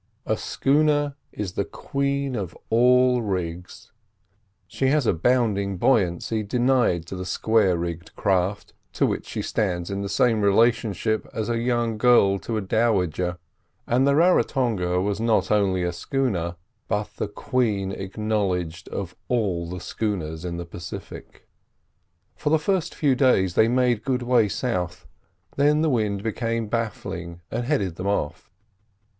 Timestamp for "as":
11.35-11.49